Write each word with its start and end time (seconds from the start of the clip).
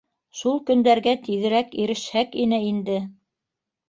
—Шул 0.37 0.55
көндәргә 0.69 1.11
тиҙерәк 1.27 1.75
ирешһәк 1.83 2.33
ине 2.45 2.59
инде. 2.71 2.97